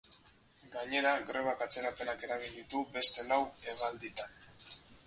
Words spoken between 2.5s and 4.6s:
ditu beste lau hegalditan.